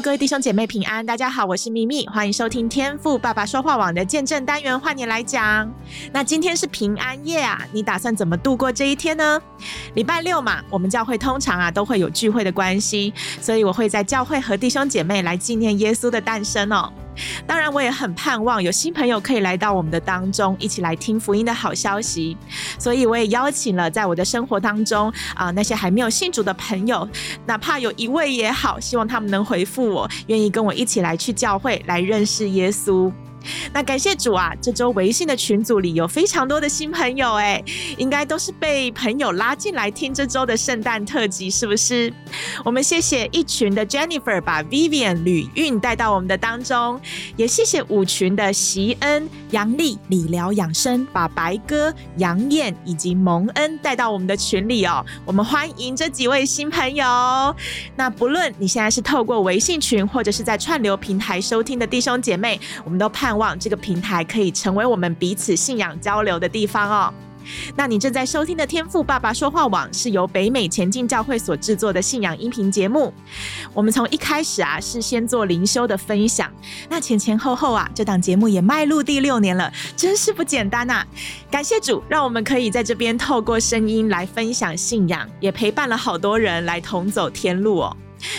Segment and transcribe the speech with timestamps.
[0.00, 5.72] 各位弟兄姐妹平安，大家好，我是咪咪，欢迎收听天赋爸爸说话网的见证单元，换你来讲。
[6.12, 9.40] 那今天是平安夜啊，你打算怎么度过这一天呢？
[9.94, 16.92] 礼拜六嘛，我们教会通常啊都会有聚会的关系，所以我会在教会和弟兄姐妹来纪念耶稣的诞生哦。
[17.46, 22.36] 当然，我也很盼望有新朋友可以来到我们的当中，一起来听福音的好消息。
[22.78, 27.08] 所以，我也邀请了在我的生活当中啊、那些还没有信主的朋友，
[27.46, 33.12] 哪怕有一位也好，希望他们能回复我，愿意跟我一起来去教会来认识耶稣。
[33.72, 37.62] 那感谢主啊，这周微信的群组里有非常多的新朋友哎，
[37.96, 42.12] 应该都是被朋友拉进来听这周的圣诞特辑，是不是？
[42.64, 47.00] 我们谢谢一群的 Jennifer 把 Vivian 吕韵带到我们的当中，
[47.36, 55.04] 也谢谢五群的席恩、杨丽、理疗养生把白鸽、杨燕以及蒙恩带到我们的群里哦。
[55.24, 57.04] 我们欢迎这几位新朋友。
[57.96, 63.35] 那不论你现在是透过微信群或者是在串流平台收听的弟兄姐妹，我们都盼。
[63.36, 67.12] 望这个平台可以成为我们彼此信仰交流的地方哦。
[67.76, 73.14] 那你正在收听的天赋爸爸说话网是由北美前进教会所制作的信仰音频节目。
[73.72, 76.50] 我们从一开始啊是先做灵修的分享，
[76.88, 81.06] 那前前后后啊这档节目也迈入第六年了，真是不简单呐、
[81.48, 87.96] 感谢主，让我们可以在这边透过声音来分享信仰，也陪伴了好多人来同走天路哦。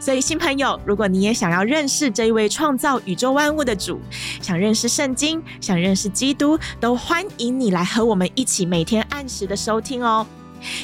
[0.00, 4.00] 所以，新朋友，如果你也想要认识这一位创造宇宙万物的主，
[4.40, 10.26] 想认识圣经，想认识基督，都欢迎你来和我们一起每天按时的收听哦。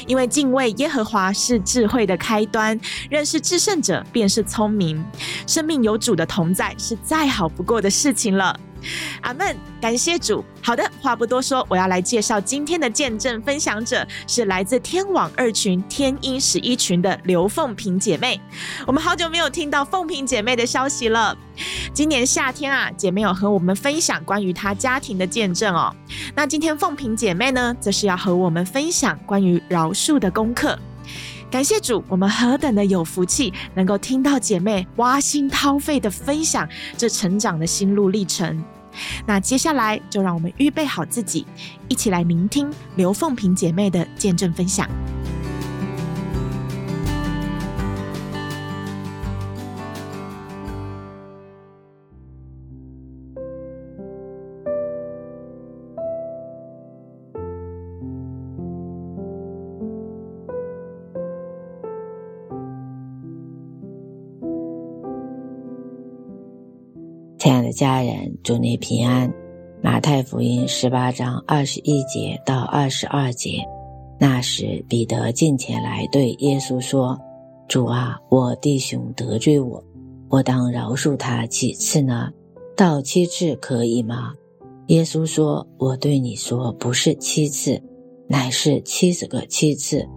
[0.07, 5.03] 因为敬畏耶和华是智慧的开端，认识至圣者便是聪明。
[5.45, 8.59] 生命有主的同在，是再好不过的事情了。
[9.21, 10.43] 阿门，感谢主。
[10.61, 18.39] 好的，话不多说，我要来介绍今天的见证分享者，是来自天网二群天音十一群的刘凤萍姐妹。
[18.85, 21.37] 我们好久没有听到凤萍姐妹的消息了。
[21.93, 25.95] 今年夏天啊，姐妹有和我们分享关于她家庭的见证哦。
[26.35, 30.77] 那今天凤萍姐妹呢，则是要和我们分享关于饶恕的功课。
[31.49, 36.67] 感谢主，我们何等的有福气，能够听到姐妹挖心掏肺的分享
[36.97, 38.61] 这成长的心路历程。
[39.25, 41.45] 那接下来就让我们预备好自己，
[41.87, 44.89] 一起来聆听刘凤萍姐妹的见证分享。
[67.67, 69.29] 的家人，祝你平安。
[69.83, 73.61] 马太福音十八章二十一节到二十二节，
[74.17, 77.19] 那时彼得近前来对耶稣说
[77.67, 79.83] ：“主啊，我弟兄得罪我，
[80.29, 82.31] 我当饶恕他几次呢？
[82.77, 84.33] 到七次可以吗？”
[84.87, 87.83] 耶稣说：“我对你说，不是七次，
[88.29, 90.07] 乃是七十个七次。”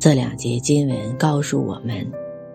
[0.00, 2.04] 这两节经文告诉我们，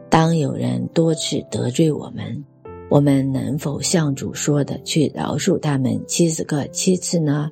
[0.09, 2.43] 当有人多次得罪我们，
[2.91, 7.49] 我们能否像主说的去饶恕他们七十个七次呢？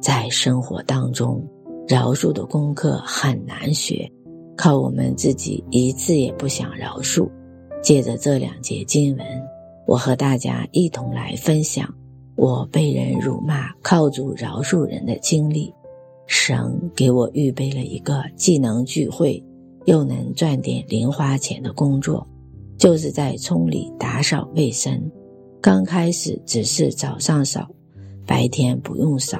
[0.00, 1.48] 在生活当中，
[1.86, 4.10] 饶恕的功课很难学，
[4.56, 7.30] 靠我们自己一次也不想饶恕。
[7.84, 9.24] 借着这两节经文，
[9.86, 11.88] 我和大家一同来分享
[12.34, 15.72] 我被人辱骂，靠主饶恕人的经历。
[16.26, 19.40] 神给我预备了一个既能聚会，
[19.84, 22.26] 又能赚点零花钱的工作。
[22.76, 25.10] 就是在村里打扫卫生，
[25.60, 27.68] 刚开始只是早上扫，
[28.26, 29.38] 白天不用扫，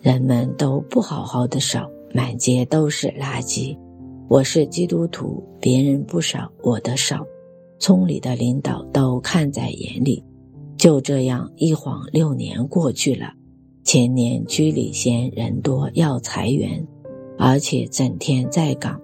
[0.00, 3.76] 人们都不好好的扫，满街都是垃圾。
[4.28, 7.24] 我是基督徒，别人不扫，我的扫，
[7.78, 10.22] 村里的领导都看在眼里。
[10.76, 13.32] 就这样一晃六年过去了，
[13.84, 16.84] 前年区里嫌人多要裁员，
[17.38, 19.00] 而且整天在岗。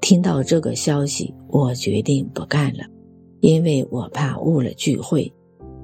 [0.00, 2.84] 听到这个消息，我决定不干了，
[3.40, 5.32] 因为我怕误了聚会。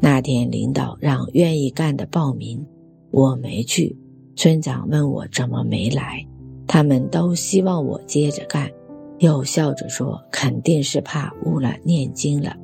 [0.01, 2.65] 那天领导让愿意干的报名，
[3.11, 3.97] 我没去。
[4.35, 6.27] 村长问我怎么没来，
[6.67, 8.71] 他们都希望我接着干，
[9.19, 12.55] 又笑着说肯定是怕误了念经了。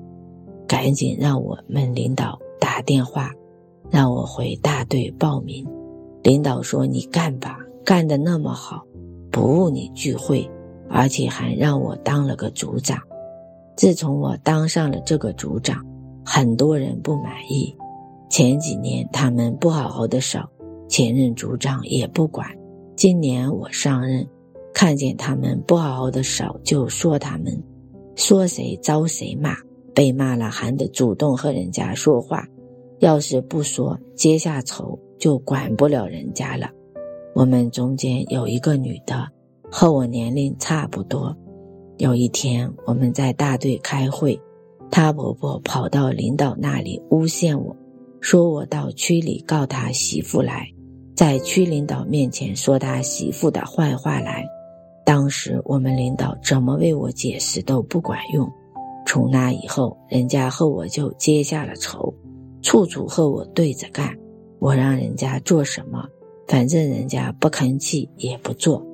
[0.66, 3.30] 赶紧让我们领导打电话，
[3.90, 5.66] 让我回大队报名。
[6.22, 8.82] 领导说：“你干吧，干得那么好，
[9.30, 10.48] 不误你聚会。”
[10.92, 13.00] 而且还让我当了个组长，
[13.74, 15.82] 自从我当上了这个组长，
[16.24, 17.74] 很多人不满意。
[18.28, 20.48] 前几年他们不好好的扫，
[20.88, 22.46] 前任组长也不管。
[22.94, 24.26] 今年我上任，
[24.74, 27.62] 看见他们不好好的扫，就说他们，
[28.14, 29.56] 说谁遭谁骂，
[29.94, 32.46] 被骂了还得主动和人家说话。
[32.98, 36.68] 要是不说，结下仇就管不了人家了。
[37.34, 39.26] 我们中间有一个女的，
[39.74, 41.34] 和我年龄差不多。
[41.96, 44.38] 有一天我们在大队开会，
[44.90, 47.74] 她婆婆跑到领导那里诬陷我。
[48.20, 50.68] 说我到区里告他媳妇来，
[51.16, 54.44] 在区领导面前说他媳妇的坏话来。
[55.04, 58.48] 当时我们领导怎么为我解释都不管用。
[59.06, 62.14] 从那以后，人家和我就结下了仇，
[62.60, 64.16] 处处和我对着干。
[64.60, 66.06] 我让人家做什么，
[66.46, 68.86] 反正人家不吭气也不做。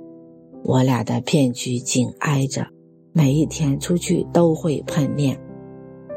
[0.65, 2.67] 我俩的片区紧挨着，
[3.13, 5.39] 每一天出去都会碰面。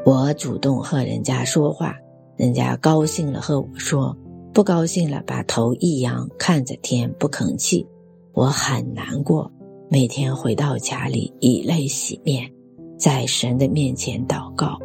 [0.04, 1.94] 我主动和人家说话。
[2.36, 4.16] 人家高兴了和我说，
[4.52, 7.86] 不高兴了把头一扬，看着天不吭气。
[8.32, 9.52] 我很难过，
[9.88, 12.50] 每天回到家里以泪洗面，
[12.98, 14.78] 在神的面前祷告，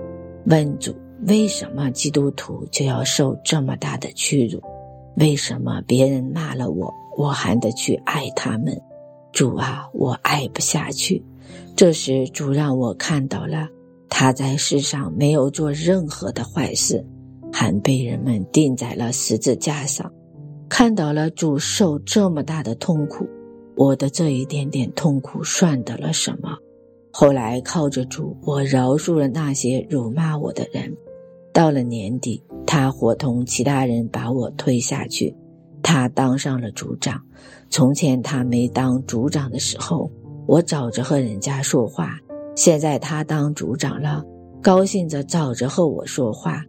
[0.46, 0.94] 问主
[1.26, 4.62] 为什么基督徒就要受这么大的屈辱？
[5.16, 8.80] 为什么别人骂了我，我还得去爱他们？
[9.38, 11.24] 主啊，我爱不下去。
[11.76, 13.70] 这时主让我看到了
[14.10, 17.06] 他在世上没有做任何的坏事。
[17.54, 20.12] 还被人们钉在了十字架上，
[20.68, 23.30] 看到了主受这么大的痛苦，
[23.76, 26.58] 我的这一点点痛苦算得了什么？
[27.12, 30.98] 后来靠着主，我饶恕了那些辱骂我的人。
[31.54, 35.36] 到了年底，他伙同其他人把我推下去，
[35.84, 37.22] 他当上了组长。
[37.70, 40.10] 从前他没当组长的时候，
[40.46, 42.08] 我找着和人家说话；
[42.56, 44.24] 现在他当组长了，
[44.62, 46.64] 高兴着找着和我说话。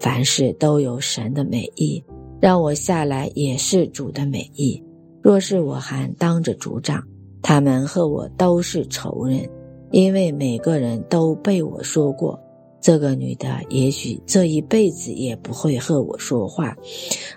[0.00, 2.02] 凡事都有神的美意，
[2.40, 4.82] 让我下来也是主的美意。
[5.22, 7.02] 若是我还当着组长，
[7.40, 9.48] 他们和我都是仇人，
[9.92, 12.38] 因为每个人都被我说过，
[12.80, 16.76] 这个女的也许这一辈子也不会和我说话。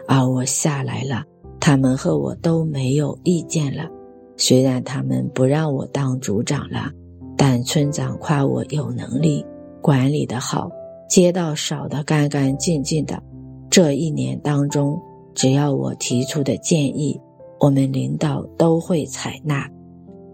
[0.08, 1.24] 而我下来了，
[1.60, 3.90] 他们和我都没有意见了。
[4.38, 6.92] 虽然他们不让我当组长了，
[7.36, 9.46] 但村长夸我有能力，
[9.82, 10.70] 管理得好。
[11.10, 13.22] 街道扫得干干净净的，
[13.70, 15.02] 这一年当中，
[15.34, 17.20] 只要我提出的建议，
[17.60, 19.68] 我们领导都会采纳。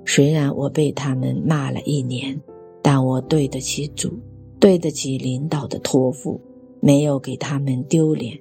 [0.06, 2.38] 虽然我被他们骂了一年，
[2.82, 4.12] 但我对得起主，
[4.60, 6.42] 对得起领导的托付，
[6.82, 8.38] 没有给他们丢脸，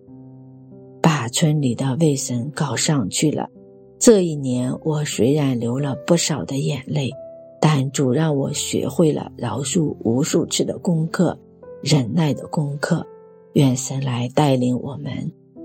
[1.22, 3.48] 把村里的卫生搞上去了。
[3.96, 7.12] 这一年，我虽然流了不少的眼泪，
[7.60, 11.38] 但主让我学会了饶恕无数次的功课。
[11.80, 13.06] 忍耐的功课，
[13.52, 15.12] 愿神来带领我们，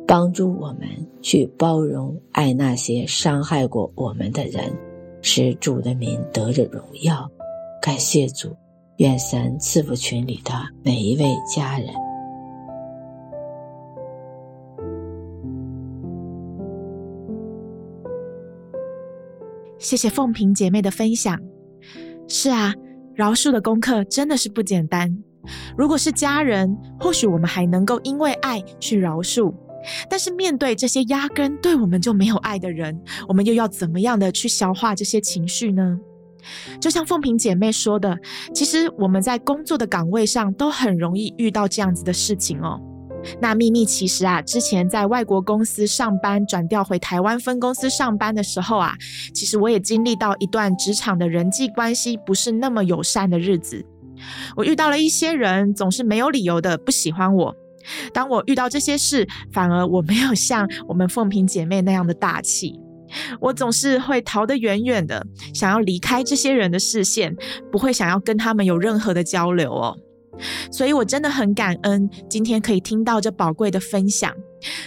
[0.07, 0.81] 帮助我们
[1.23, 4.71] 去包容、爱那些伤害过我们的人，
[5.23, 7.27] 使主的名得着荣耀。
[7.81, 8.55] 感谢主，
[8.97, 10.53] 愿神赐福群里的
[10.83, 11.89] 每一位家人。
[19.79, 21.39] 谢谢凤萍姐妹的分享。
[22.27, 22.73] 是啊，
[23.15, 25.17] 饶恕的功课真的是不简单。
[25.77, 29.53] 如果是家人，或许我们还能够因为爱去饶恕；
[30.09, 35.97] 但是面对这些压根对我们就没有爱的人，我们又要怎么样的去消化这些情绪呢？
[36.79, 38.17] 就像凤萍姐妹说的，
[38.53, 42.81] 其实我们在工作的岗位上都很容易遇到这样子的事情哦。
[43.39, 48.95] 那秘密其实啊，之前在外国公司上班，转调回台湾分公司上班的时候啊，
[49.33, 53.85] 其实我也经历到一段职场的人际关系不是那么友善的日子。
[54.55, 57.55] 我遇到了一些人，总是没有理由的不喜欢我。
[58.13, 62.79] 当我遇到这些事，反而我没有像我们凤萍姐妹那样的大气。
[63.39, 67.33] 我总是会逃得远远的，想要离开这些人的视线，
[67.71, 69.97] 不会想要跟他们有任何的交流哦。
[70.71, 74.31] 所以我真的很感恩，今天可以听到这宝贵的分享。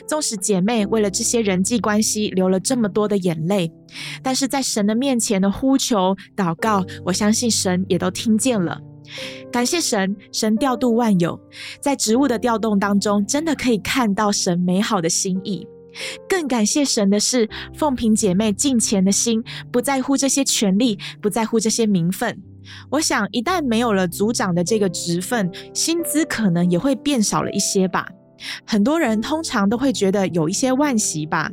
[0.07, 3.71] 纵使姐妹为了这些人际关系流了这么多的眼泪，
[4.23, 8.79] 但是在神的面前的呼求、祷告，我相信神也都听见了。
[9.51, 11.39] 感谢神，神调度万有，
[11.81, 15.67] 在职务的调动当中，真的可以看到神美好的心意。
[16.29, 19.43] 更感谢神的是，凤萍姐妹敬虔的心，
[19.73, 22.41] 不在乎这些权利，不在乎这些名分。
[22.91, 28.09] 我想，一旦没有了组长的这个职分，薪资可能也会变少了一些吧。
[28.67, 31.51] 很多人通常都会觉得有一些惋惜吧。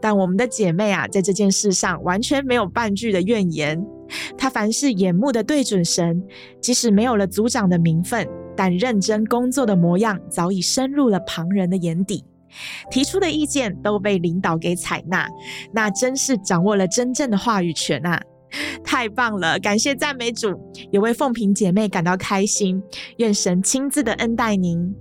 [0.00, 3.82] 但我们的姐妹啊，在这件事上完全没有半句的怨言。
[4.36, 6.22] 她凡事眼目的对准神，
[6.60, 12.22] 即使没有了组长的名分，但认真工作的模样早已深入了旁人的眼底。
[12.90, 15.26] 提出的意见都被领导给采纳，
[15.72, 18.20] 那真是掌握了真正的话语权啊！
[18.84, 20.58] 太棒了，感谢赞美主，
[20.90, 22.82] 也为凤萍姐妹感到开心。
[23.18, 24.94] 愿神亲自的恩待您。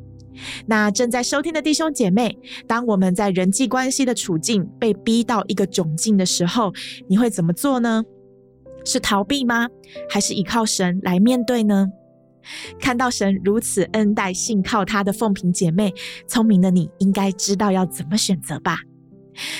[0.65, 6.74] 那正在收听的弟兄姐妹，当我们在人际关系的处境被逼到一个窘境的时候，
[7.07, 8.03] 你会怎么做呢？
[8.83, 9.67] 是逃避吗？
[10.10, 11.88] 还是依靠神来面对呢？
[12.79, 15.93] 看到神如此恩待信靠他的凤萍姐妹，
[16.27, 18.77] 聪明的你应该知道要怎么选择吧？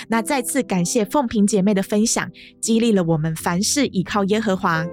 [0.08, 4.86] 那再次感谢凤萍姐妹的分享，激励了我们凡事倚靠耶和华。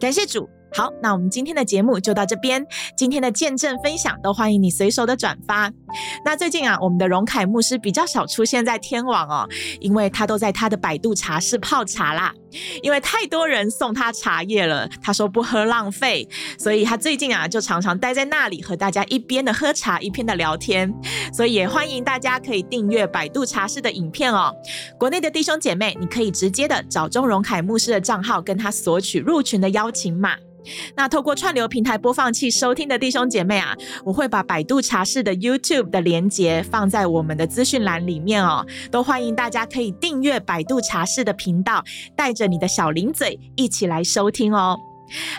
[0.00, 0.48] 感谢主。
[0.70, 2.62] 好，那我们今天的节目就到这边。
[2.94, 5.72] 今天的见证分享都欢迎你随手的转发。
[6.24, 9.48] 那最近啊，我们的荣凯牧师比较少出现在天网哦，
[9.80, 12.32] 因为他都在他的百度茶室泡茶啦。
[12.82, 16.26] 因为太多人送他茶叶了，他说不喝浪费，
[16.58, 20.90] 所以他最近啊就常常待在那里和大家一边的喝茶一边的聊天。
[21.32, 24.50] 所以也欢迎大家可以订阅百度茶室的影片哦。
[24.98, 30.34] 国内的弟兄姐妹，你可以直接的找钟荣凯牧师的账号，跟他索取入群的邀请码。
[30.96, 41.82] 那透过串流平台播放器收听的弟兄姐妹啊，我会把百度茶室的 YouTube 的连接放在我们的资讯栏里面哦，都欢迎大家可以订阅百度茶室的频道，
[42.16, 44.78] 带着你的小零嘴一起来收听哦。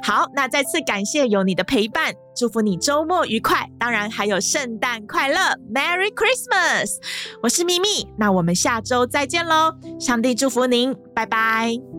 [0.01, 5.37] 好，那再次感谢有你的陪伴，祝福你周末愉快，当然还有圣诞快乐
[5.71, 6.95] ，Merry Christmas！
[7.43, 11.98] 我是咪咪，那我们下周再见喽，上帝祝福您，拜拜。